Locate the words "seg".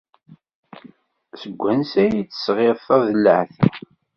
1.41-1.53